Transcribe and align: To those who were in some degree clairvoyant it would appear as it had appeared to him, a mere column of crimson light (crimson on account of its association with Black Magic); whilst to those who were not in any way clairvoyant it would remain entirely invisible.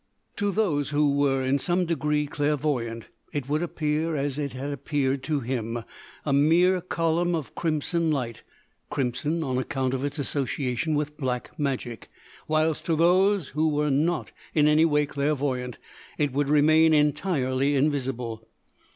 To 0.37 0.49
those 0.51 0.89
who 0.89 1.13
were 1.15 1.43
in 1.43 1.59
some 1.59 1.85
degree 1.85 2.25
clairvoyant 2.25 3.09
it 3.33 3.47
would 3.47 3.61
appear 3.61 4.15
as 4.15 4.39
it 4.39 4.53
had 4.53 4.71
appeared 4.71 5.21
to 5.25 5.41
him, 5.41 5.83
a 6.25 6.33
mere 6.33 6.81
column 6.81 7.35
of 7.35 7.53
crimson 7.53 8.09
light 8.09 8.41
(crimson 8.89 9.43
on 9.43 9.59
account 9.59 9.93
of 9.93 10.03
its 10.03 10.17
association 10.17 10.95
with 10.95 11.17
Black 11.17 11.51
Magic); 11.59 12.09
whilst 12.47 12.85
to 12.85 12.95
those 12.95 13.49
who 13.49 13.69
were 13.69 13.91
not 13.91 14.31
in 14.55 14.67
any 14.67 14.85
way 14.85 15.05
clairvoyant 15.05 15.77
it 16.17 16.33
would 16.33 16.49
remain 16.49 16.95
entirely 16.95 17.75
invisible. 17.75 18.47